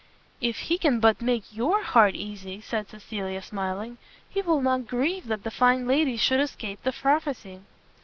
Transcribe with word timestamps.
"If 0.41 0.57
he 0.61 0.79
can 0.79 0.99
but 0.99 1.21
make 1.21 1.55
your 1.55 1.83
heart 1.83 2.15
easy," 2.15 2.59
said 2.59 2.89
Cecilia, 2.89 3.39
smiling, 3.43 3.99
"we 4.33 4.41
will 4.41 4.59
not 4.63 4.87
grieve 4.87 5.27
that 5.27 5.43
the 5.43 5.51
fine 5.51 5.85
ladies 5.85 6.21
should 6.21 6.39
escape 6.39 6.81
the 6.81 6.91
prophecy." 6.91 7.61